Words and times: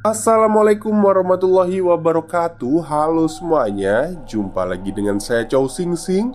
Assalamualaikum 0.00 0.96
warahmatullahi 0.96 1.84
wabarakatuh. 1.84 2.88
Halo 2.88 3.28
semuanya 3.28 4.16
Jumpa 4.24 4.64
lagi 4.64 4.96
dengan 4.96 5.20
saya 5.20 5.44
Chow 5.44 5.68
Sing 5.68 5.92
Sing 5.92 6.32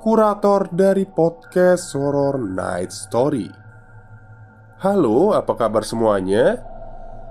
Kurator 0.00 0.64
dari 0.72 1.04
podcast 1.04 1.92
Horror 1.92 2.40
Night 2.40 2.88
Story. 2.88 3.52
Halo, 4.80 5.36
apa 5.36 5.52
kabar 5.60 5.84
semuanya? 5.84 6.64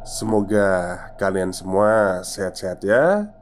Semoga 0.05 1.09
kalian 1.17 1.49
semua 1.49 2.21
sehat-sehat 2.21 2.85
ya. 2.85 3.33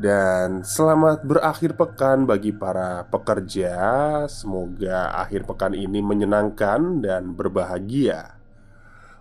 Dan 0.00 0.64
selamat 0.64 1.28
berakhir 1.28 1.76
pekan 1.76 2.24
bagi 2.24 2.56
para 2.56 3.04
pekerja. 3.12 3.76
Semoga 4.32 5.12
akhir 5.12 5.44
pekan 5.44 5.76
ini 5.76 6.00
menyenangkan 6.00 7.04
dan 7.04 7.36
berbahagia. 7.36 8.32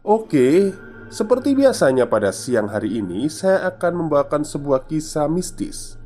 Oke, 0.08 0.72
seperti 1.10 1.58
biasanya 1.58 2.08
pada 2.08 2.32
siang 2.32 2.70
hari 2.72 3.02
ini 3.02 3.28
saya 3.28 3.68
akan 3.72 4.06
membawakan 4.06 4.46
sebuah 4.46 4.88
kisah 4.88 5.28
mistis. 5.28 5.98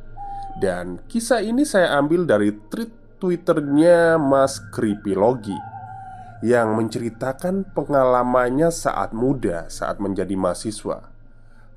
Dan 0.57 0.97
kisah 1.05 1.45
ini 1.45 1.67
saya 1.67 1.97
ambil 2.01 2.25
dari 2.25 2.49
tweet 2.49 2.89
twitternya 3.21 4.17
Mas 4.17 4.57
Creepylogi 4.73 5.53
Yang 6.41 6.69
menceritakan 6.73 7.65
pengalamannya 7.73 8.69
saat 8.69 9.13
muda 9.13 9.69
saat 9.69 9.97
menjadi 9.97 10.37
mahasiswa. 10.37 11.13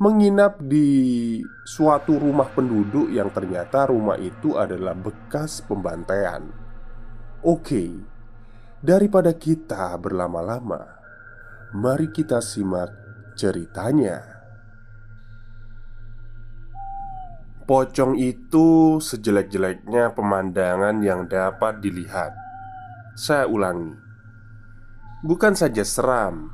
Menginap 0.00 0.60
di 0.64 1.40
suatu 1.64 2.16
rumah 2.16 2.48
penduduk 2.52 3.12
yang 3.12 3.28
ternyata 3.32 3.88
rumah 3.88 4.16
itu 4.16 4.56
adalah 4.56 4.96
bekas 4.96 5.60
pembantaian. 5.64 6.44
Oke, 7.44 8.00
daripada 8.80 9.32
kita 9.36 9.92
berlama-lama 9.96 11.00
Mari 11.70 12.10
kita 12.10 12.42
simak 12.42 12.99
ceritanya. 13.40 14.20
Pocong 17.64 18.18
itu 18.20 19.00
sejelek-jeleknya 19.00 20.12
pemandangan 20.12 21.00
yang 21.00 21.24
dapat 21.24 21.80
dilihat. 21.80 22.36
Saya 23.16 23.48
ulangi, 23.48 23.96
bukan 25.24 25.56
saja 25.56 25.80
seram, 25.86 26.52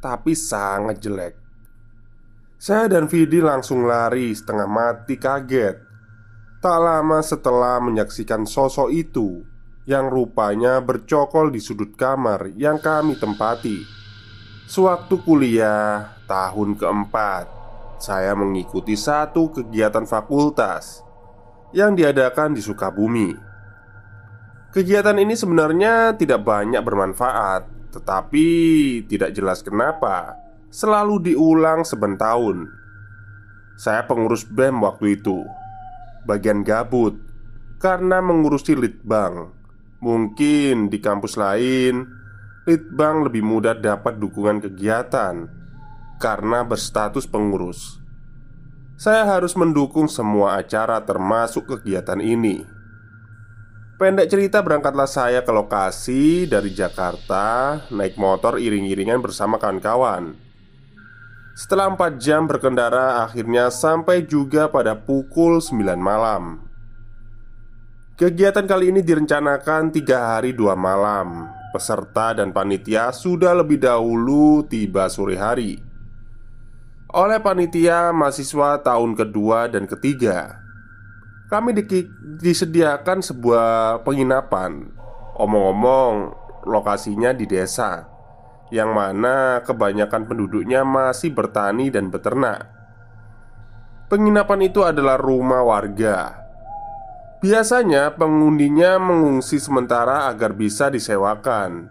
tapi 0.00 0.32
sangat 0.32 1.02
jelek. 1.02 1.34
Saya 2.56 2.88
dan 2.88 3.10
Vidi 3.10 3.44
langsung 3.44 3.84
lari 3.84 4.32
setengah 4.32 4.70
mati 4.70 5.20
kaget. 5.20 5.76
Tak 6.62 6.78
lama 6.80 7.20
setelah 7.20 7.76
menyaksikan 7.82 8.48
sosok 8.48 8.88
itu 8.88 9.44
yang 9.84 10.08
rupanya 10.08 10.80
bercokol 10.80 11.52
di 11.52 11.60
sudut 11.60 11.92
kamar 11.92 12.54
yang 12.56 12.80
kami 12.80 13.20
tempati. 13.20 13.84
Sewaktu 14.64 15.20
kuliah 15.20 16.13
tahun 16.24 16.76
keempat, 16.76 17.46
saya 18.00 18.36
mengikuti 18.36 18.96
satu 18.96 19.52
kegiatan 19.52 20.04
fakultas 20.04 21.04
yang 21.72 21.96
diadakan 21.96 22.52
di 22.56 22.60
Sukabumi. 22.60 23.32
Kegiatan 24.74 25.14
ini 25.20 25.38
sebenarnya 25.38 26.18
tidak 26.18 26.42
banyak 26.42 26.82
bermanfaat, 26.82 27.94
tetapi 27.94 28.48
tidak 29.06 29.30
jelas 29.30 29.62
kenapa 29.62 30.34
selalu 30.68 31.32
diulang 31.32 31.86
tahun. 32.18 32.66
Saya 33.78 34.06
pengurus 34.06 34.46
BEM 34.46 34.82
waktu 34.82 35.18
itu, 35.18 35.46
bagian 36.26 36.66
gabut 36.66 37.14
karena 37.78 38.18
mengurusi 38.18 38.74
litbang. 38.74 39.50
Mungkin 40.02 40.92
di 40.92 40.98
kampus 41.00 41.40
lain 41.40 42.24
Litbang 42.64 43.28
lebih 43.28 43.44
mudah 43.44 43.76
dapat 43.76 44.16
dukungan 44.16 44.64
kegiatan 44.64 45.44
karena 46.24 46.64
berstatus 46.64 47.28
pengurus. 47.28 48.00
Saya 48.96 49.28
harus 49.28 49.52
mendukung 49.52 50.08
semua 50.08 50.56
acara, 50.56 51.04
termasuk 51.04 51.68
kegiatan 51.68 52.16
ini. 52.24 52.64
Pendek 54.00 54.32
cerita, 54.32 54.64
berangkatlah 54.64 55.04
saya 55.04 55.44
ke 55.44 55.52
lokasi 55.52 56.48
dari 56.48 56.72
Jakarta, 56.72 57.76
naik 57.92 58.16
motor 58.16 58.56
iring-iringan 58.56 59.20
bersama 59.20 59.60
kawan-kawan. 59.60 60.32
Setelah 61.52 61.92
4 61.92 62.16
jam 62.16 62.48
berkendara, 62.48 63.20
akhirnya 63.20 63.68
sampai 63.68 64.24
juga 64.24 64.72
pada 64.72 64.96
pukul 64.96 65.60
9 65.60 66.00
malam. 66.00 66.64
Kegiatan 68.16 68.64
kali 68.64 68.94
ini 68.94 69.02
direncanakan 69.02 69.90
tiga 69.90 70.38
hari 70.38 70.54
dua 70.54 70.78
malam 70.78 71.50
Peserta 71.74 72.30
dan 72.30 72.54
panitia 72.54 73.10
sudah 73.10 73.50
lebih 73.58 73.82
dahulu 73.82 74.62
tiba 74.70 75.10
sore 75.10 75.34
hari 75.34 75.83
Oleh 77.14 77.38
panitia 77.38 78.10
mahasiswa 78.10 78.82
tahun 78.82 79.14
kedua 79.14 79.70
dan 79.70 79.86
ketiga. 79.86 80.58
Kami 81.46 81.70
di 81.70 82.10
disediakan 82.42 83.22
sebuah 83.22 84.02
penginapan. 84.02 84.90
Omong-omong 85.38 86.34
lokasinya 86.66 87.30
di 87.34 87.46
desa 87.46 88.10
Yang 88.74 88.90
mana 88.90 89.62
kebanyakan 89.62 90.26
penduduknya 90.26 90.82
masih 90.82 91.30
bertani 91.30 91.94
dan 91.94 92.10
beternak. 92.10 92.66
Penginapan 94.10 94.66
itu 94.66 94.82
adalah 94.82 95.14
rumah 95.14 95.62
warga. 95.62 96.42
Biasanya 97.38 98.18
pengundinya 98.18 98.98
mengungsi 98.98 99.62
sementara 99.62 100.26
agar 100.26 100.50
bisa 100.58 100.90
disewakan. 100.90 101.86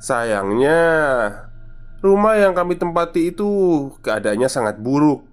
Sayangnya, 0.00 0.80
rumah 1.98 2.38
yang 2.38 2.54
kami 2.54 2.78
tempati 2.78 3.34
itu 3.34 3.48
keadaannya 4.02 4.48
sangat 4.50 4.78
buruk. 4.78 5.26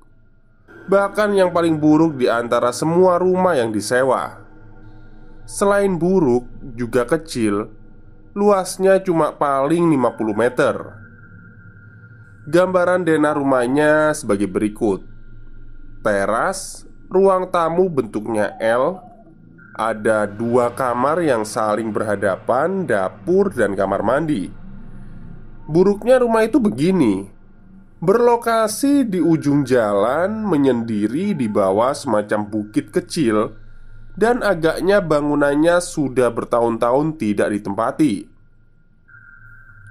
Bahkan 0.85 1.33
yang 1.33 1.49
paling 1.49 1.81
buruk 1.81 2.17
di 2.17 2.29
antara 2.29 2.69
semua 2.69 3.17
rumah 3.17 3.57
yang 3.57 3.73
disewa. 3.73 4.45
Selain 5.45 5.93
buruk, 5.97 6.45
juga 6.77 7.05
kecil, 7.05 7.69
luasnya 8.33 9.01
cuma 9.01 9.33
paling 9.33 9.81
50 9.93 10.33
meter. 10.33 10.75
Gambaran 12.45 13.01
denah 13.01 13.33
rumahnya 13.33 14.13
sebagai 14.13 14.45
berikut. 14.45 15.01
Teras, 16.05 16.85
ruang 17.09 17.49
tamu 17.49 17.89
bentuknya 17.89 18.53
L 18.61 19.01
ada 19.75 20.23
dua 20.23 20.71
kamar 20.71 21.19
yang 21.19 21.43
saling 21.43 21.91
berhadapan, 21.91 22.87
dapur 22.87 23.51
dan 23.51 23.75
kamar 23.75 24.01
mandi. 24.05 24.64
Buruknya 25.65 26.21
rumah 26.21 26.45
itu 26.45 26.61
begini: 26.61 27.25
berlokasi 28.01 29.05
di 29.05 29.17
ujung 29.17 29.65
jalan, 29.65 30.45
menyendiri 30.45 31.33
di 31.33 31.49
bawah 31.49 31.93
semacam 31.97 32.45
bukit 32.45 32.93
kecil, 32.93 33.57
dan 34.13 34.45
agaknya 34.45 35.01
bangunannya 35.01 35.81
sudah 35.81 36.29
bertahun-tahun 36.29 37.17
tidak 37.17 37.49
ditempati. 37.49 38.29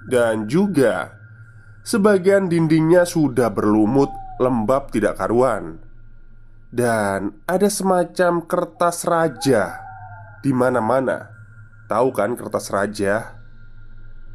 Dan 0.07 0.47
juga 0.47 1.17
sebagian 1.83 2.47
dindingnya 2.47 3.03
sudah 3.09 3.51
berlumut, 3.51 4.13
lembab, 4.39 4.93
tidak 4.93 5.19
karuan 5.19 5.85
dan 6.75 7.39
ada 7.47 7.71
semacam 7.71 8.43
kertas 8.43 9.07
raja 9.07 9.79
di 10.43 10.51
mana-mana. 10.51 11.31
tahu 11.87 12.11
kan 12.11 12.35
kertas 12.35 12.73
raja 12.75 13.39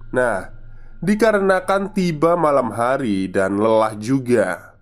Nah, 0.10 0.50
dikarenakan 1.00 1.96
tiba 1.96 2.36
malam 2.36 2.76
hari 2.76 3.32
dan 3.32 3.56
lelah 3.60 3.96
juga. 3.96 4.76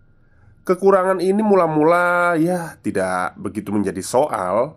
Kekurangan 0.68 1.24
ini 1.24 1.40
mula-mula 1.40 2.36
ya 2.36 2.76
tidak 2.84 3.40
begitu 3.40 3.72
menjadi 3.72 4.04
soal. 4.04 4.76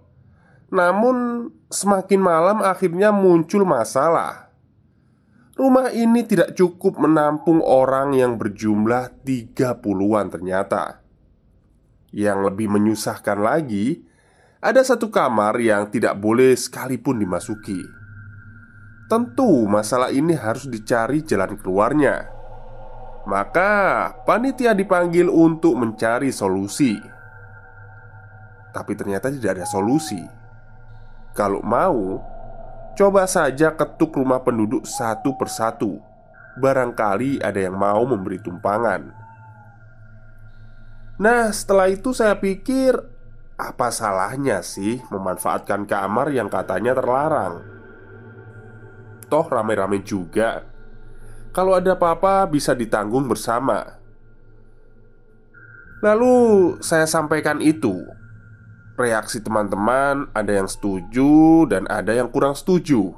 Namun 0.70 1.50
semakin 1.66 2.20
malam 2.22 2.62
akhirnya 2.62 3.10
muncul 3.10 3.66
masalah. 3.66 4.54
Rumah 5.58 5.90
ini 5.92 6.25
tidak 6.25 6.54
cukup 6.56 6.96
menampung 6.96 7.60
orang 7.60 8.14
yang 8.14 8.38
berjumlah 8.38 9.26
30-an 9.26 10.26
ternyata. 10.31 11.02
Yang 12.14 12.38
lebih 12.50 12.66
menyusahkan 12.75 13.38
lagi 13.38 14.02
Ada 14.60 14.92
satu 14.92 15.08
kamar 15.08 15.56
yang 15.56 15.88
tidak 15.88 16.20
boleh 16.20 16.52
sekalipun 16.52 17.16
dimasuki 17.16 18.00
Tentu 19.11 19.67
masalah 19.67 20.15
ini 20.15 20.39
harus 20.39 20.71
dicari 20.71 21.27
jalan 21.27 21.59
keluarnya. 21.59 22.31
Maka 23.27 24.15
panitia 24.23 24.71
dipanggil 24.71 25.27
untuk 25.27 25.75
mencari 25.75 26.31
solusi. 26.31 26.95
Tapi 28.71 28.93
ternyata 28.95 29.27
tidak 29.35 29.59
ada 29.59 29.67
solusi. 29.67 30.23
Kalau 31.35 31.59
mau 31.59 32.23
Coba 33.01 33.25
saja 33.25 33.73
ketuk 33.73 34.12
rumah 34.12 34.45
penduduk 34.45 34.85
satu 34.85 35.33
persatu. 35.33 36.05
Barangkali 36.61 37.41
ada 37.41 37.57
yang 37.57 37.79
mau 37.79 38.05
memberi 38.05 38.37
tumpangan. 38.43 39.09
Nah 41.17 41.49
setelah 41.49 41.89
itu 41.89 42.12
saya 42.12 42.37
pikir 42.37 42.97
Apa 43.61 43.93
salahnya 43.93 44.65
sih 44.65 45.05
memanfaatkan 45.12 45.85
kamar 45.85 46.33
yang 46.33 46.49
katanya 46.49 46.97
terlarang 46.97 47.80
Toh 49.31 49.47
rame-rame 49.47 50.03
juga. 50.03 50.67
Kalau 51.55 51.79
ada 51.79 51.94
apa-apa 51.94 52.50
bisa 52.50 52.75
ditanggung 52.75 53.31
bersama. 53.31 54.03
Lalu 56.03 56.77
saya 56.82 57.06
sampaikan 57.06 57.62
itu. 57.62 57.94
Reaksi 58.99 59.38
teman-teman 59.38 60.29
ada 60.35 60.50
yang 60.50 60.67
setuju 60.67 61.65
dan 61.71 61.87
ada 61.87 62.11
yang 62.11 62.27
kurang 62.27 62.59
setuju. 62.59 63.15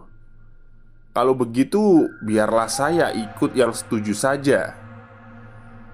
Kalau 1.16 1.32
begitu 1.32 2.08
biarlah 2.20 2.68
saya 2.68 3.08
ikut 3.12 3.56
yang 3.56 3.72
setuju 3.72 4.12
saja. 4.12 4.76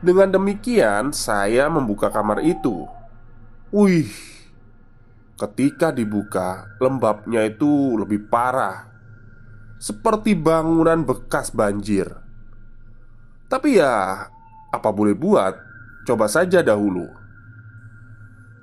Dengan 0.02 0.34
demikian 0.34 1.14
saya 1.14 1.70
membuka 1.70 2.10
kamar 2.10 2.42
itu. 2.42 2.86
Wih 3.70 4.10
Ketika 5.38 5.94
dibuka, 5.94 6.66
lembabnya 6.82 7.46
itu 7.46 7.94
lebih 7.94 8.26
parah 8.26 8.87
seperti 9.78 10.34
bangunan 10.34 11.06
bekas 11.06 11.54
banjir. 11.54 12.10
Tapi 13.48 13.80
ya, 13.80 14.28
apa 14.74 14.90
boleh 14.92 15.16
buat? 15.16 15.54
Coba 16.04 16.28
saja 16.28 16.60
dahulu. 16.60 17.08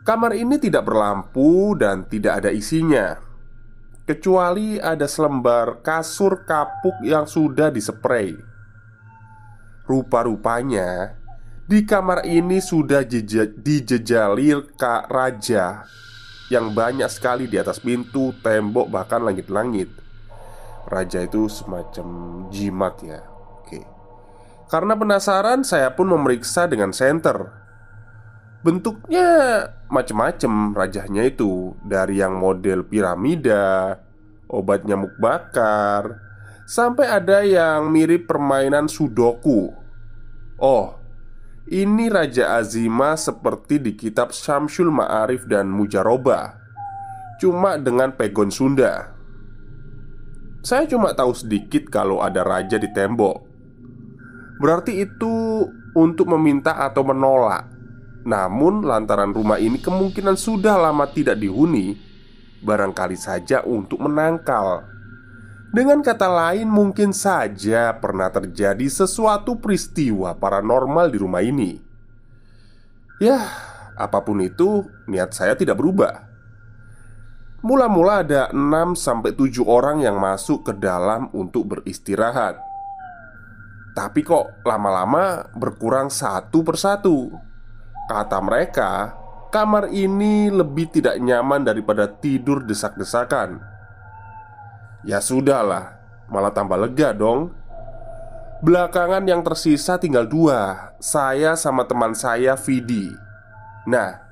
Kamar 0.06 0.38
ini 0.38 0.62
tidak 0.62 0.86
berlampu 0.86 1.74
dan 1.74 2.06
tidak 2.06 2.46
ada 2.46 2.54
isinya, 2.54 3.18
kecuali 4.06 4.78
ada 4.78 5.10
selembar 5.10 5.82
kasur 5.82 6.46
kapuk 6.46 7.02
yang 7.02 7.26
sudah 7.26 7.74
disprei. 7.74 8.38
Rupa-rupanya 9.90 11.18
di 11.66 11.82
kamar 11.82 12.30
ini 12.30 12.62
sudah 12.62 13.02
dijejali 13.58 14.78
Kak 14.78 15.10
Raja 15.10 15.90
yang 16.54 16.78
banyak 16.78 17.10
sekali 17.10 17.50
di 17.50 17.58
atas 17.58 17.82
pintu, 17.82 18.30
tembok, 18.46 18.94
bahkan 18.94 19.26
langit-langit. 19.26 20.05
Raja 20.86 21.26
itu 21.26 21.50
semacam 21.50 22.08
jimat 22.54 23.02
ya. 23.02 23.26
Oke. 23.62 23.82
Karena 24.70 24.94
penasaran 24.94 25.66
saya 25.66 25.90
pun 25.98 26.14
memeriksa 26.14 26.70
dengan 26.70 26.94
senter. 26.94 27.50
Bentuknya 28.62 29.30
macam-macam 29.90 30.78
rajahnya 30.78 31.26
itu. 31.26 31.74
Dari 31.82 32.22
yang 32.22 32.38
model 32.38 32.86
piramida 32.86 33.98
Obat 34.46 34.86
nyamuk 34.86 35.18
bakar 35.18 36.22
Sampai 36.70 37.10
ada 37.10 37.46
yang 37.46 37.90
mirip 37.94 38.26
permainan 38.30 38.90
sudoku. 38.90 39.74
Oh 40.62 40.98
Ini 41.66 42.14
Raja 42.14 42.62
Azima 42.62 43.18
seperti 43.18 43.82
di 43.82 43.98
kitab 43.98 44.30
Syamsul 44.30 44.94
Ma'arif 44.94 45.50
dan 45.50 45.66
Mujaroba. 45.70 46.62
Cuma 47.42 47.82
dengan 47.82 48.14
pegon 48.14 48.54
Sunda 48.54 49.15
saya 50.66 50.90
cuma 50.90 51.14
tahu 51.14 51.30
sedikit 51.38 51.94
kalau 51.94 52.26
ada 52.26 52.42
raja 52.42 52.82
di 52.82 52.90
tembok. 52.90 53.46
Berarti 54.58 54.98
itu 54.98 55.62
untuk 55.94 56.26
meminta 56.34 56.74
atau 56.82 57.06
menolak. 57.06 57.70
Namun, 58.26 58.82
lantaran 58.82 59.30
rumah 59.30 59.62
ini 59.62 59.78
kemungkinan 59.78 60.34
sudah 60.34 60.82
lama 60.82 61.06
tidak 61.06 61.38
dihuni, 61.38 61.94
barangkali 62.66 63.14
saja 63.14 63.62
untuk 63.62 64.02
menangkal. 64.02 64.90
Dengan 65.70 66.02
kata 66.02 66.26
lain, 66.26 66.66
mungkin 66.66 67.14
saja 67.14 67.94
pernah 68.02 68.34
terjadi 68.34 68.90
sesuatu 68.90 69.62
peristiwa 69.62 70.34
paranormal 70.34 71.14
di 71.14 71.18
rumah 71.22 71.46
ini. 71.46 71.78
Ya, 73.22 73.38
apa 73.94 74.26
pun 74.26 74.42
itu, 74.42 74.90
niat 75.06 75.38
saya 75.38 75.54
tidak 75.54 75.78
berubah. 75.78 76.25
Mula-mula 77.66 78.22
ada 78.22 78.54
6-7 78.54 79.66
orang 79.66 80.06
yang 80.06 80.22
masuk 80.22 80.70
ke 80.70 80.74
dalam 80.78 81.34
untuk 81.34 81.66
beristirahat. 81.66 82.62
Tapi 83.98 84.22
kok 84.22 84.62
lama-lama 84.62 85.50
berkurang 85.58 86.14
satu 86.14 86.62
persatu? 86.62 87.34
Kata 88.06 88.38
mereka, 88.38 89.18
kamar 89.50 89.90
ini 89.90 90.54
lebih 90.54 90.94
tidak 90.94 91.18
nyaman 91.18 91.66
daripada 91.66 92.06
tidur 92.06 92.62
desak-desakan. 92.62 93.58
Ya 95.02 95.18
sudahlah, 95.18 95.98
malah 96.30 96.54
tambah 96.54 96.78
lega 96.78 97.18
dong. 97.18 97.50
Belakangan 98.62 99.26
yang 99.26 99.42
tersisa 99.42 99.98
tinggal 99.98 100.26
dua 100.30 100.94
Saya 101.02 101.58
sama 101.58 101.90
teman 101.90 102.14
saya 102.14 102.54
Vidi. 102.54 103.10
Nah, 103.90 104.25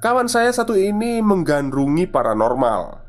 Kawan 0.00 0.32
saya 0.32 0.48
satu 0.48 0.72
ini 0.80 1.20
menggandrungi 1.20 2.08
paranormal. 2.08 3.04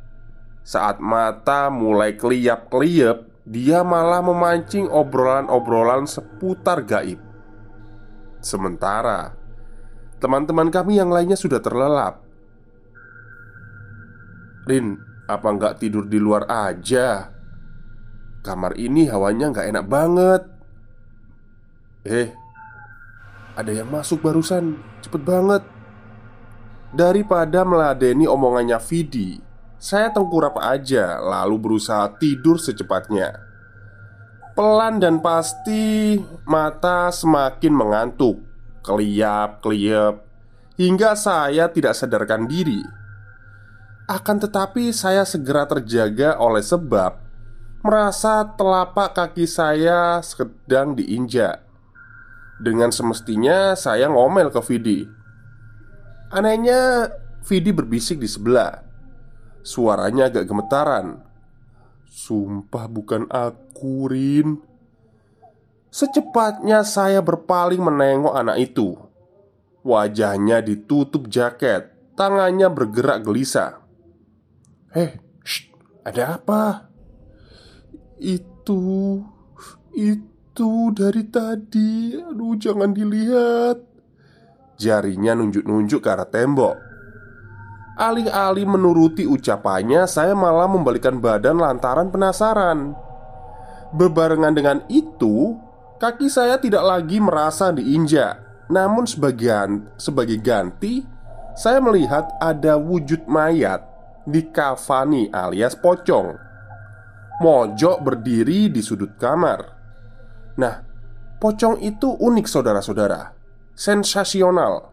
Saat 0.60 1.00
mata 1.00 1.72
mulai 1.72 2.20
keliap-keliap, 2.20 3.48
dia 3.48 3.80
malah 3.80 4.20
memancing 4.20 4.92
obrolan-obrolan 4.92 6.04
seputar 6.04 6.84
gaib. 6.84 7.16
Sementara 8.44 9.40
teman-teman 10.20 10.68
kami 10.68 11.00
yang 11.00 11.08
lainnya 11.08 11.40
sudah 11.40 11.64
terlelap. 11.64 12.28
Rin, 14.68 15.00
apa 15.32 15.48
nggak 15.48 15.80
tidur 15.80 16.12
di 16.12 16.20
luar 16.20 16.44
aja? 16.52 17.32
Kamar 18.44 18.76
ini 18.76 19.08
hawanya 19.08 19.48
nggak 19.48 19.68
enak 19.72 19.86
banget. 19.88 20.44
Eh, 22.04 22.36
ada 23.56 23.72
yang 23.72 23.88
masuk 23.88 24.20
barusan, 24.20 24.76
cepet 25.00 25.24
banget. 25.24 25.64
Daripada 26.92 27.64
meladeni 27.64 28.28
omongannya 28.28 28.76
Vidi 28.84 29.40
Saya 29.80 30.12
tengkurap 30.12 30.60
aja 30.60 31.24
lalu 31.24 31.56
berusaha 31.56 32.12
tidur 32.20 32.60
secepatnya. 32.60 33.32
Pelan 34.52 35.00
dan 35.00 35.24
pasti 35.24 36.20
mata 36.44 37.08
semakin 37.08 37.72
mengantuk 37.72 38.44
Keliap-keliap 38.84 40.20
Hingga 40.76 41.16
saya 41.16 41.72
tidak 41.72 41.96
sadarkan 41.96 42.52
diri. 42.52 42.84
Akan 44.12 44.44
tetapi 44.44 44.92
saya 44.92 45.24
segera 45.24 45.64
terjaga 45.64 46.36
oleh 46.44 46.60
sebab 46.60 47.16
Merasa 47.88 48.44
telapak 48.60 49.16
kaki 49.16 49.48
saya 49.48 50.20
sedang 50.20 50.94
diinjak. 51.00 51.64
Dengan 52.60 52.92
semestinya 52.92 53.80
saya 53.80 54.12
ngomel 54.12 54.52
ke 54.52 54.60
Vidi 54.68 55.21
Anehnya, 56.32 57.12
Vidi 57.44 57.76
berbisik 57.76 58.24
di 58.24 58.30
sebelah. 58.32 58.88
Suaranya 59.62 60.32
agak 60.32 60.48
gemetaran. 60.48 61.28
Sumpah 62.08 62.88
bukan 62.88 63.28
aku, 63.28 64.08
Rin. 64.08 64.64
Secepatnya 65.92 66.88
saya 66.88 67.20
berpaling 67.20 67.84
menengok 67.84 68.32
anak 68.32 68.58
itu. 68.64 68.96
Wajahnya 69.84 70.64
ditutup 70.64 71.28
jaket, 71.28 71.92
tangannya 72.16 72.72
bergerak 72.72 73.28
gelisah. 73.28 73.84
"Eh, 74.96 75.20
ada 76.08 76.40
apa?" 76.40 76.88
"Itu, 78.16 79.20
itu 79.92 80.72
dari 80.96 81.28
tadi. 81.28 82.16
Aduh, 82.24 82.56
jangan 82.56 82.96
dilihat." 82.96 83.91
Jarinya 84.82 85.38
nunjuk-nunjuk 85.38 86.02
ke 86.02 86.10
arah 86.10 86.26
tembok 86.26 86.92
Alih-alih 88.02 88.66
menuruti 88.66 89.30
ucapannya, 89.30 90.10
saya 90.10 90.34
malah 90.34 90.66
membalikan 90.66 91.22
badan 91.22 91.62
lantaran 91.62 92.10
penasaran. 92.10 92.98
Bebarengan 93.94 94.58
dengan 94.58 94.82
itu, 94.90 95.60
kaki 96.02 96.32
saya 96.32 96.58
tidak 96.58 96.82
lagi 96.82 97.22
merasa 97.22 97.70
diinjak. 97.70 98.40
Namun 98.72 99.06
sebagian 99.06 99.92
sebagai 100.02 100.42
ganti, 100.42 101.04
saya 101.54 101.84
melihat 101.84 102.32
ada 102.40 102.80
wujud 102.80 103.28
mayat 103.28 103.84
di 104.24 104.50
kafani 104.50 105.28
alias 105.30 105.78
pocong. 105.78 106.40
Mojok 107.44 108.02
berdiri 108.02 108.72
di 108.72 108.80
sudut 108.80 109.14
kamar. 109.20 109.62
Nah, 110.56 110.80
pocong 111.38 111.78
itu 111.84 112.18
unik 112.18 112.48
saudara-saudara. 112.48 113.41
Sensasional 113.72 114.92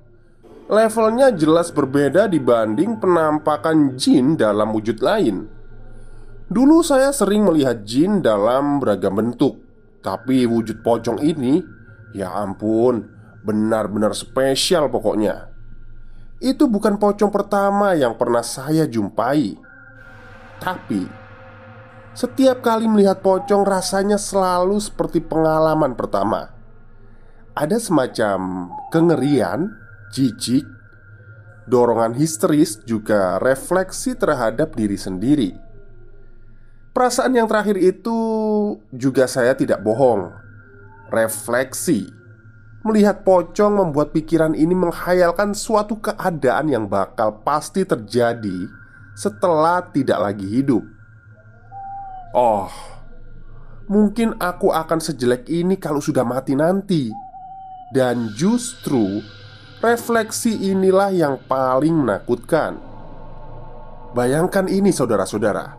levelnya 0.68 1.32
jelas 1.32 1.72
berbeda 1.72 2.28
dibanding 2.28 3.00
penampakan 3.00 3.96
jin 3.96 4.36
dalam 4.36 4.70
wujud 4.76 5.00
lain. 5.00 5.48
Dulu 6.48 6.80
saya 6.84 7.12
sering 7.12 7.44
melihat 7.44 7.84
jin 7.84 8.20
dalam 8.20 8.80
beragam 8.80 9.16
bentuk, 9.16 9.60
tapi 10.00 10.44
wujud 10.48 10.80
pocong 10.84 11.20
ini, 11.20 11.60
ya 12.16 12.32
ampun, 12.40 13.04
benar-benar 13.44 14.16
spesial 14.16 14.88
pokoknya. 14.88 15.52
Itu 16.40 16.70
bukan 16.70 16.96
pocong 16.96 17.32
pertama 17.32 17.92
yang 17.96 18.16
pernah 18.16 18.44
saya 18.44 18.88
jumpai, 18.88 19.56
tapi 20.60 21.04
setiap 22.16 22.64
kali 22.64 22.88
melihat 22.88 23.20
pocong 23.20 23.64
rasanya 23.64 24.16
selalu 24.16 24.80
seperti 24.80 25.20
pengalaman 25.20 25.94
pertama. 25.96 26.57
Ada 27.58 27.82
semacam 27.82 28.70
kengerian 28.94 29.74
jijik, 30.14 30.62
dorongan 31.66 32.14
histeris, 32.14 32.78
juga 32.86 33.42
refleksi 33.42 34.14
terhadap 34.14 34.78
diri 34.78 34.94
sendiri. 34.94 35.58
Perasaan 36.94 37.34
yang 37.34 37.50
terakhir 37.50 37.74
itu 37.82 38.18
juga 38.94 39.26
saya 39.26 39.58
tidak 39.58 39.82
bohong. 39.82 40.30
Refleksi 41.10 42.06
melihat 42.86 43.26
pocong 43.26 43.74
membuat 43.74 44.14
pikiran 44.14 44.54
ini 44.54 44.78
menghayalkan 44.78 45.50
suatu 45.50 45.98
keadaan 45.98 46.70
yang 46.70 46.86
bakal 46.86 47.42
pasti 47.42 47.82
terjadi 47.82 48.70
setelah 49.18 49.82
tidak 49.90 50.30
lagi 50.30 50.46
hidup. 50.46 50.86
Oh, 52.38 52.70
mungkin 53.90 54.38
aku 54.38 54.70
akan 54.70 55.02
sejelek 55.02 55.50
ini 55.50 55.74
kalau 55.74 55.98
sudah 55.98 56.22
mati 56.22 56.54
nanti, 56.54 57.10
dan 57.94 58.32
justru 58.36 59.24
Refleksi 59.78 60.74
inilah 60.74 61.14
yang 61.14 61.38
paling 61.46 62.02
menakutkan. 62.02 62.82
Bayangkan 64.10 64.66
ini, 64.66 64.90
saudara-saudara: 64.90 65.70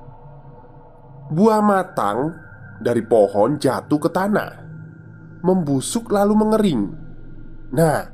buah 1.28 1.60
matang 1.60 2.32
dari 2.80 3.04
pohon 3.04 3.60
jatuh 3.60 4.00
ke 4.00 4.08
tanah, 4.08 4.56
membusuk 5.44 6.16
lalu 6.16 6.32
mengering. 6.32 6.82
Nah, 7.76 8.08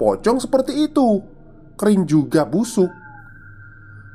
pocong 0.00 0.40
seperti 0.40 0.88
itu, 0.88 1.20
kering 1.76 2.08
juga 2.08 2.48
busuk. 2.48 2.88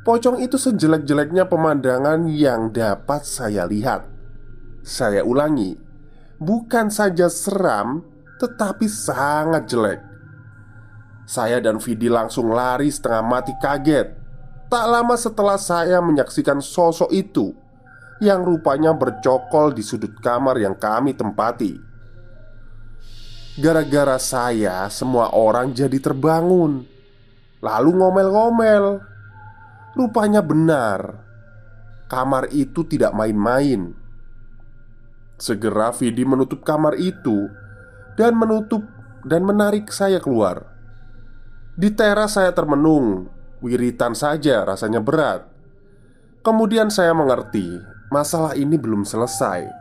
Pocong 0.01 0.41
itu 0.41 0.57
sejelek-jeleknya 0.57 1.45
pemandangan 1.45 2.25
yang 2.33 2.73
dapat 2.73 3.21
saya 3.29 3.69
lihat. 3.69 4.09
Saya 4.81 5.21
ulangi, 5.21 5.77
bukan 6.41 6.89
saja 6.89 7.29
seram, 7.29 8.01
tetapi 8.41 8.89
sangat 8.89 9.69
jelek. 9.69 10.01
Saya 11.29 11.61
dan 11.61 11.77
Vidi 11.77 12.09
langsung 12.09 12.49
lari 12.49 12.89
setengah 12.89 13.21
mati 13.21 13.53
kaget. 13.61 14.17
Tak 14.65 14.85
lama 14.89 15.13
setelah 15.13 15.59
saya 15.59 15.99
menyaksikan 15.99 16.63
sosok 16.63 17.11
itu 17.11 17.51
Yang 18.23 18.55
rupanya 18.55 18.93
bercokol 18.93 19.73
di 19.73 19.81
sudut 19.81 20.13
kamar 20.21 20.57
yang 20.61 20.77
kami 20.77 21.17
tempati. 21.17 21.73
Gara-gara 23.57 24.21
saya, 24.21 24.85
semua 24.93 25.33
orang 25.33 25.73
jadi 25.73 25.97
terbangun. 25.97 26.85
Lalu 27.65 27.89
ngomel-ngomel. 27.97 28.85
Rupanya 29.97 30.45
benar 30.45 31.31
Kamar 32.11 32.51
itu 32.51 32.83
tidak 32.83 33.15
main-main. 33.15 33.95
Segera 35.39 35.89
Vidi 35.95 36.27
menutup 36.27 36.59
kamar 36.61 36.99
itu 36.99 37.47
Dan 38.15 38.35
menutup 38.35 38.83
dan 39.23 39.45
menarik 39.45 39.91
saya 39.91 40.19
keluar. 40.19 40.67
Di 41.77 41.93
teras 41.93 42.35
saya 42.35 42.51
termenung 42.51 43.31
Wiritan 43.61 44.17
saja 44.17 44.65
rasanya 44.65 44.99
berat. 44.99 45.45
Kemudian 46.41 46.89
saya 46.89 47.13
mengerti 47.13 47.77
Masalah 48.11 48.59
ini 48.59 48.75
belum 48.75 49.07
selesai. 49.07 49.71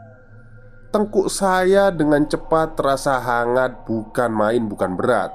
Tengkuk 0.95 1.27
saya 1.27 1.91
dengan 1.91 2.23
cepat 2.31 2.79
terasa 2.79 3.19
hangat 3.19 3.83
Bukan 3.91 4.31
main, 4.31 4.71
bukan 4.71 4.95
berat. 4.95 5.35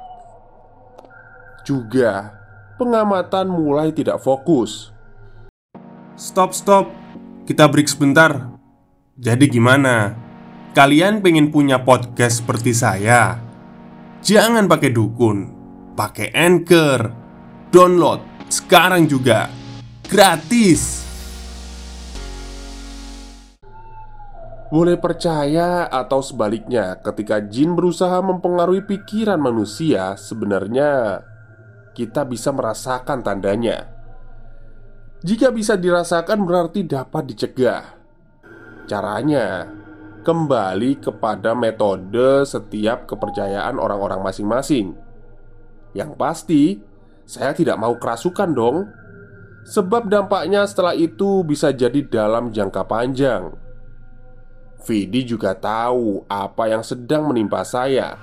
Juga 1.68 2.46
Pengamatan 2.76 3.48
mulai 3.48 3.96
tidak 3.96 4.20
fokus. 4.20 4.92
Stop, 6.20 6.52
stop. 6.52 6.92
Kita 7.48 7.72
break 7.72 7.88
sebentar. 7.88 8.52
Jadi 9.16 9.48
gimana? 9.48 10.25
Kalian 10.76 11.24
pengen 11.24 11.56
punya 11.56 11.88
podcast 11.88 12.44
seperti 12.44 12.76
saya? 12.76 13.40
Jangan 14.20 14.68
pakai 14.68 14.92
dukun 14.92 15.56
pakai 15.96 16.36
Anchor. 16.36 17.00
Download 17.72 18.20
sekarang 18.52 19.08
juga. 19.08 19.48
Gratis. 20.04 21.08
Boleh 24.68 25.00
percaya 25.00 25.88
atau 25.88 26.20
sebaliknya, 26.20 27.00
ketika 27.00 27.40
jin 27.40 27.72
berusaha 27.72 28.20
mempengaruhi 28.20 28.84
pikiran 28.84 29.40
manusia, 29.40 30.20
sebenarnya 30.20 31.24
kita 31.96 32.28
bisa 32.28 32.52
merasakan 32.52 33.24
tandanya. 33.24 33.88
Jika 35.24 35.56
bisa 35.56 35.80
dirasakan, 35.80 36.44
berarti 36.44 36.84
dapat 36.84 37.32
dicegah. 37.32 37.96
Caranya 38.92 39.64
kembali 40.26 40.98
kepada 40.98 41.54
metode 41.54 42.42
setiap 42.50 43.06
kepercayaan 43.06 43.78
orang-orang 43.78 44.26
masing-masing. 44.26 44.98
Yang 45.94 46.12
pasti, 46.18 46.64
saya 47.30 47.54
tidak 47.54 47.78
mau 47.78 47.94
kerasukan 48.02 48.50
dong. 48.58 48.90
Sebab 49.70 50.10
dampaknya 50.10 50.66
setelah 50.66 50.98
itu 50.98 51.46
bisa 51.46 51.70
jadi 51.70 52.02
dalam 52.06 52.50
jangka 52.50 52.86
panjang. 52.90 53.54
Vidi 54.86 55.26
juga 55.26 55.54
tahu 55.58 56.26
apa 56.30 56.70
yang 56.70 56.82
sedang 56.82 57.30
menimpa 57.30 57.62
saya. 57.66 58.18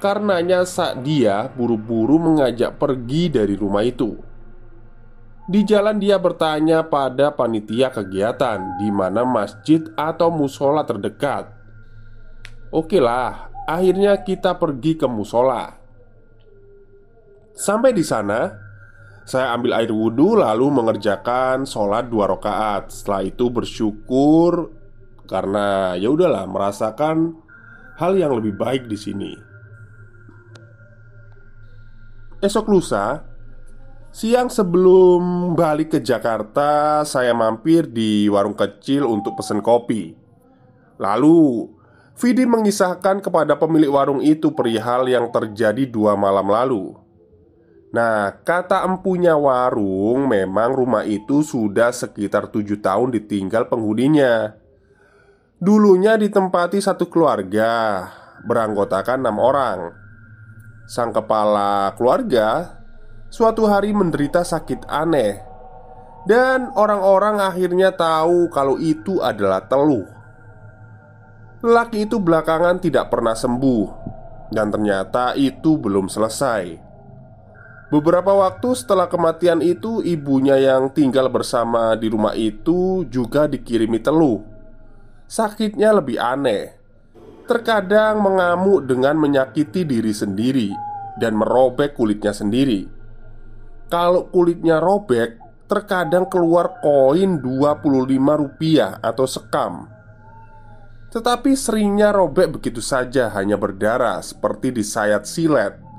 Karenanya 0.00 0.64
saat 0.64 1.04
dia 1.04 1.52
buru-buru 1.52 2.16
mengajak 2.16 2.80
pergi 2.80 3.28
dari 3.28 3.52
rumah 3.52 3.84
itu 3.84 4.29
Di 5.50 5.66
jalan 5.66 5.98
dia 5.98 6.14
bertanya 6.22 6.86
pada 6.86 7.34
panitia 7.34 7.90
kegiatan 7.90 8.78
di 8.78 8.86
mana 8.94 9.26
masjid 9.26 9.82
atau 9.98 10.30
musola 10.30 10.86
terdekat 10.86 11.50
Oke 12.70 13.02
lah, 13.02 13.50
akhirnya 13.66 14.22
kita 14.22 14.54
pergi 14.54 14.94
ke 14.94 15.10
musola 15.10 15.74
Sampai 17.60 17.90
di 17.90 18.06
sana, 18.06 18.46
saya 19.30 19.52
ambil 19.52 19.76
air 19.78 19.92
wudhu 19.92 20.38
lalu 20.38 20.72
mengerjakan 20.72 21.68
sholat 21.68 22.08
dua 22.08 22.24
rakaat. 22.30 22.88
Setelah 22.88 23.22
itu 23.28 23.52
bersyukur 23.52 24.72
karena 25.28 25.94
ya 25.94 26.08
udahlah 26.08 26.48
merasakan 26.48 27.36
hal 28.00 28.16
yang 28.16 28.32
lebih 28.32 28.56
baik 28.56 28.88
di 28.88 28.96
sini. 28.96 29.32
Esok 32.40 32.66
lusa, 32.72 33.29
siang 34.10 34.50
sebelum 34.50 35.54
balik 35.54 35.94
ke 35.94 35.98
Jakarta, 36.02 37.02
saya 37.06 37.30
mampir 37.34 37.86
di 37.86 38.26
warung 38.26 38.54
kecil 38.54 39.06
untuk 39.06 39.38
pesen 39.38 39.62
kopi. 39.62 40.14
Lalu, 41.00 41.70
Vidi 42.20 42.44
mengisahkan 42.44 43.24
kepada 43.24 43.56
pemilik 43.56 43.88
warung 43.88 44.20
itu 44.20 44.52
perihal 44.52 45.08
yang 45.08 45.32
terjadi 45.32 45.88
dua 45.88 46.20
malam 46.20 46.52
lalu. 46.52 46.92
Nah, 47.90 48.30
kata 48.44 48.84
empunya 48.84 49.34
warung, 49.34 50.28
memang 50.28 50.76
rumah 50.76 51.02
itu 51.02 51.40
sudah 51.40 51.90
sekitar 51.90 52.52
tujuh 52.52 52.78
tahun 52.78 53.16
ditinggal 53.16 53.72
penghuninya. 53.72 54.54
Dulunya 55.58 56.20
ditempati 56.20 56.78
satu 56.78 57.08
keluarga, 57.08 58.04
beranggotakan 58.44 59.24
enam 59.24 59.36
orang. 59.40 59.80
Sang 60.86 61.10
kepala 61.10 61.94
keluarga 61.96 62.79
suatu 63.30 63.70
hari 63.70 63.94
menderita 63.94 64.42
sakit 64.42 64.90
aneh, 64.90 65.38
dan 66.26 66.74
orang-orang 66.74 67.38
akhirnya 67.38 67.94
tahu 67.94 68.50
kalau 68.50 68.76
itu 68.76 69.22
adalah 69.22 69.64
teluh. 69.70 70.04
Lelaki 71.62 72.10
itu 72.10 72.18
belakangan 72.18 72.82
tidak 72.82 73.08
pernah 73.08 73.38
sembuh, 73.38 73.86
dan 74.50 74.74
ternyata 74.74 75.38
itu 75.38 75.78
belum 75.78 76.10
selesai. 76.10 76.90
Beberapa 77.90 78.30
waktu 78.30 78.70
setelah 78.74 79.10
kematian 79.10 79.62
itu, 79.62 79.98
ibunya 80.02 80.54
yang 80.58 80.94
tinggal 80.94 81.26
bersama 81.26 81.98
di 81.98 82.06
rumah 82.06 82.38
itu 82.38 83.02
juga 83.10 83.50
dikirimi 83.50 83.98
teluh. 83.98 84.42
Sakitnya 85.26 85.94
lebih 85.98 86.18
aneh. 86.18 86.78
Terkadang 87.50 88.22
mengamuk 88.22 88.86
dengan 88.86 89.18
menyakiti 89.18 89.82
diri 89.82 90.14
sendiri 90.14 90.70
dan 91.18 91.34
merobek 91.34 91.98
kulitnya 91.98 92.30
sendiri. 92.30 92.99
Kalau 93.90 94.30
kulitnya 94.30 94.78
robek, 94.78 95.36
terkadang 95.66 96.30
keluar 96.30 96.78
koin 96.78 97.42
25 97.42 97.82
rupiah 98.38 99.02
atau 99.02 99.26
sekam. 99.26 99.90
Tetapi 101.10 101.58
seringnya 101.58 102.14
robek 102.14 102.54
begitu 102.58 102.78
saja 102.78 103.26
hanya 103.34 103.58
berdarah 103.58 104.22
seperti 104.22 104.70
disayat 104.70 105.26
silet 105.26 105.90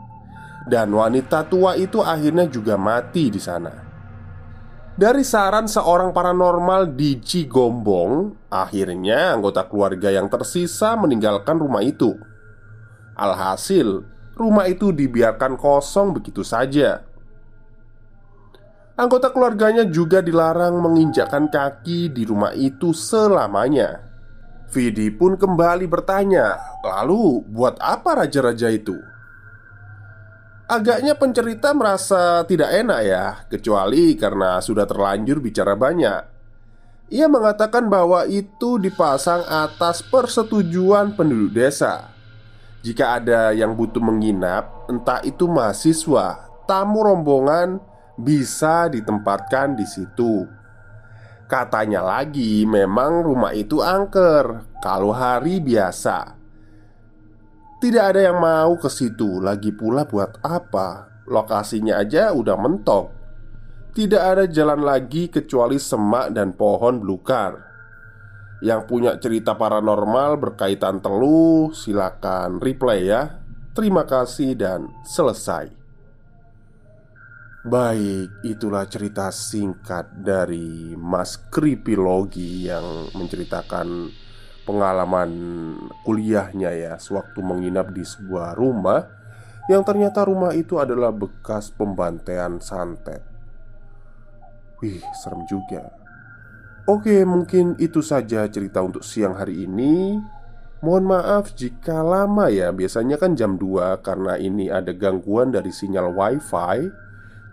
dan 0.65 0.93
wanita 0.93 1.47
tua 1.49 1.73
itu 1.77 2.03
akhirnya 2.05 2.45
juga 2.45 2.77
mati 2.77 3.33
di 3.33 3.41
sana. 3.41 3.73
Dari 4.91 5.23
saran 5.25 5.65
seorang 5.65 6.13
paranormal 6.13 6.93
di 6.93 7.17
Cigombong, 7.17 8.45
akhirnya 8.51 9.33
anggota 9.33 9.65
keluarga 9.65 10.13
yang 10.13 10.29
tersisa 10.29 10.93
meninggalkan 10.99 11.57
rumah 11.57 11.81
itu. 11.81 12.13
Alhasil, 13.17 14.05
rumah 14.37 14.69
itu 14.69 14.93
dibiarkan 14.93 15.57
kosong 15.57 16.13
begitu 16.13 16.45
saja. 16.45 17.01
Anggota 19.01 19.33
keluarganya 19.33 19.81
juga 19.89 20.21
dilarang 20.21 20.77
menginjakkan 20.77 21.49
kaki 21.49 22.13
di 22.13 22.21
rumah 22.21 22.53
itu 22.53 22.93
selamanya. 22.93 23.97
Vidi 24.69 25.09
pun 25.09 25.33
kembali 25.41 25.89
bertanya, 25.89 26.61
"Lalu, 26.85 27.41
buat 27.49 27.81
apa 27.81 28.21
raja-raja 28.21 28.69
itu?" 28.69 28.93
Agaknya 30.69 31.17
pencerita 31.17 31.73
merasa 31.73 32.45
tidak 32.45 32.69
enak 32.77 33.01
ya, 33.01 33.25
kecuali 33.49 34.13
karena 34.13 34.61
sudah 34.61 34.85
terlanjur 34.85 35.41
bicara 35.41 35.73
banyak. 35.73 36.21
Ia 37.09 37.25
mengatakan 37.25 37.89
bahwa 37.89 38.29
itu 38.29 38.77
dipasang 38.77 39.41
atas 39.49 40.05
persetujuan 40.05 41.17
penduduk 41.17 41.57
desa. 41.57 42.13
Jika 42.85 43.17
ada 43.17 43.49
yang 43.49 43.73
butuh 43.73 43.99
menginap, 43.99 44.85
entah 44.85 45.25
itu 45.25 45.49
mahasiswa, 45.49 46.53
tamu 46.69 47.01
rombongan 47.01 47.90
bisa 48.21 48.87
ditempatkan 48.87 49.73
di 49.73 49.83
situ. 49.83 50.45
Katanya 51.49 51.99
lagi, 51.99 52.63
memang 52.63 53.27
rumah 53.27 53.51
itu 53.51 53.83
angker 53.83 54.63
kalau 54.79 55.11
hari 55.11 55.59
biasa. 55.59 56.39
Tidak 57.81 58.03
ada 58.13 58.21
yang 58.21 58.39
mau 58.39 58.77
ke 58.77 58.87
situ, 58.87 59.41
lagi 59.41 59.73
pula 59.73 60.05
buat 60.05 60.39
apa? 60.45 61.21
Lokasinya 61.27 61.97
aja 61.99 62.31
udah 62.31 62.55
mentok. 62.55 63.05
Tidak 63.91 64.21
ada 64.21 64.45
jalan 64.47 64.85
lagi 64.85 65.27
kecuali 65.27 65.75
semak 65.75 66.31
dan 66.31 66.55
pohon 66.55 67.03
belukar. 67.03 67.59
Yang 68.61 68.81
punya 68.87 69.17
cerita 69.17 69.57
paranormal 69.57 70.37
berkaitan 70.37 71.01
teluh, 71.01 71.73
silakan 71.73 72.61
replay 72.61 73.09
ya. 73.09 73.41
Terima 73.73 74.05
kasih 74.05 74.53
dan 74.55 74.87
selesai. 75.03 75.80
Baik, 77.61 78.41
itulah 78.41 78.89
cerita 78.89 79.29
singkat 79.29 80.09
dari 80.17 80.97
Mas 80.97 81.37
Kripilogi 81.37 82.65
yang 82.65 83.13
menceritakan 83.13 84.09
pengalaman 84.65 85.29
kuliahnya 86.01 86.73
ya 86.73 86.93
Sewaktu 86.97 87.37
menginap 87.45 87.93
di 87.93 88.01
sebuah 88.01 88.57
rumah 88.57 89.05
Yang 89.69 89.93
ternyata 89.93 90.25
rumah 90.25 90.57
itu 90.57 90.81
adalah 90.81 91.13
bekas 91.13 91.69
pembantaian 91.69 92.57
santet. 92.57 93.21
Wih, 94.81 95.05
serem 95.21 95.45
juga. 95.45 95.93
Oke, 96.89 97.21
mungkin 97.29 97.77
itu 97.77 98.01
saja 98.01 98.49
cerita 98.49 98.81
untuk 98.81 99.05
siang 99.05 99.37
hari 99.37 99.69
ini. 99.69 100.17
Mohon 100.81 101.13
maaf 101.13 101.53
jika 101.53 102.01
lama 102.01 102.49
ya 102.49 102.73
Biasanya 102.73 103.21
kan 103.21 103.37
jam 103.37 103.53
2 103.53 104.01
Karena 104.01 104.33
ini 104.41 104.65
ada 104.65 104.89
gangguan 104.97 105.53
dari 105.53 105.69
sinyal 105.69 106.09
wifi 106.09 106.89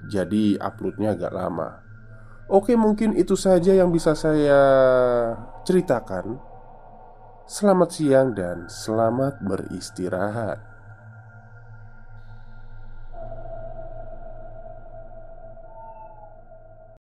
Jadi 0.07 0.55
uploadnya 0.61 1.19
agak 1.19 1.33
lama 1.35 1.83
Oke 2.49 2.79
mungkin 2.79 3.17
itu 3.19 3.35
saja 3.35 3.75
yang 3.75 3.91
bisa 3.91 4.15
saya 4.15 4.61
ceritakan 5.67 6.39
Selamat 7.49 7.97
siang 7.97 8.37
dan 8.37 8.69
selamat 8.69 9.41
beristirahat. 9.41 10.68